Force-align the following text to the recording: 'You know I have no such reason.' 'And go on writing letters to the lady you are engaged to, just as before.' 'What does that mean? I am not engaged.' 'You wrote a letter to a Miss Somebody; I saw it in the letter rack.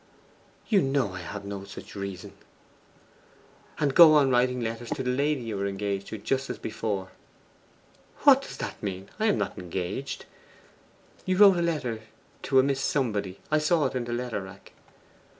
'You 0.67 0.81
know 0.81 1.13
I 1.13 1.19
have 1.19 1.45
no 1.45 1.63
such 1.63 1.95
reason.' 1.95 2.33
'And 3.79 3.93
go 3.93 4.15
on 4.15 4.31
writing 4.31 4.59
letters 4.59 4.89
to 4.95 5.03
the 5.03 5.11
lady 5.11 5.41
you 5.41 5.59
are 5.59 5.67
engaged 5.67 6.07
to, 6.07 6.17
just 6.17 6.49
as 6.49 6.57
before.' 6.57 7.11
'What 8.23 8.41
does 8.41 8.57
that 8.57 8.81
mean? 8.81 9.09
I 9.19 9.27
am 9.27 9.37
not 9.37 9.59
engaged.' 9.59 10.25
'You 11.27 11.37
wrote 11.37 11.57
a 11.57 11.61
letter 11.61 11.99
to 12.49 12.57
a 12.57 12.63
Miss 12.63 12.81
Somebody; 12.81 13.39
I 13.51 13.59
saw 13.59 13.85
it 13.85 13.93
in 13.95 14.05
the 14.05 14.13
letter 14.13 14.41
rack. 14.41 14.71